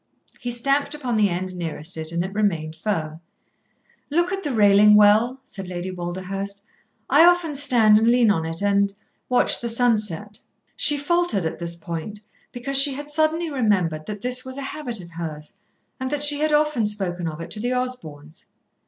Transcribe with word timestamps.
He 0.39 0.49
stamped 0.49 0.95
upon 0.95 1.15
the 1.15 1.29
end 1.29 1.55
nearest 1.55 1.95
and 1.95 2.25
it 2.25 2.33
remained 2.33 2.75
firm. 2.75 3.19
"Look 4.09 4.31
at 4.31 4.41
the 4.41 4.51
railing 4.51 4.95
well," 4.95 5.39
said 5.45 5.67
Lady 5.67 5.91
Walderhurst. 5.91 6.65
"I 7.07 7.23
often 7.23 7.53
stand 7.53 7.99
and 7.99 8.07
lean 8.07 8.31
on 8.31 8.43
it 8.43 8.63
and 8.63 8.79
and 8.89 8.93
watch 9.29 9.61
the 9.61 9.69
sunset." 9.69 10.39
She 10.75 10.97
faltered 10.97 11.45
at 11.45 11.59
this 11.59 11.75
point, 11.75 12.19
because 12.51 12.79
she 12.81 12.95
had 12.95 13.11
suddenly 13.11 13.51
remembered 13.51 14.07
that 14.07 14.21
this 14.23 14.43
was 14.43 14.57
a 14.57 14.63
habit 14.73 14.99
of 15.01 15.11
hers, 15.11 15.53
and 15.99 16.09
that 16.09 16.23
she 16.23 16.39
had 16.39 16.51
often 16.51 16.87
spoken 16.87 17.27
of 17.27 17.39
it 17.39 17.51
to 17.51 17.59
the 17.59 17.73
Osborns. 17.75 18.47